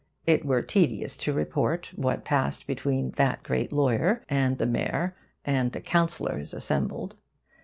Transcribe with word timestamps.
It 0.25 0.43
were 0.43 0.63
tedious 0.63 1.15
to 1.17 1.31
report 1.31 1.91
what 1.95 2.25
passed 2.25 2.65
between 2.65 3.11
that 3.17 3.43
great 3.43 3.71
lawyer 3.71 4.23
and 4.27 4.57
the 4.57 4.65
mayor 4.65 5.15
and 5.45 5.71
councillors 5.85 6.55
assembled. 6.55 7.17